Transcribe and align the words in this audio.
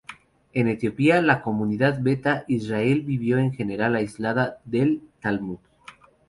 En 0.55 0.67
Etiopía, 0.67 1.21
la 1.21 1.43
comunidad 1.43 1.99
Beta 2.01 2.43
Israel 2.47 3.01
vivió 3.03 3.37
en 3.37 3.53
general 3.53 3.95
aislada 3.95 4.57
del 4.65 5.03
Talmud. 5.19 5.59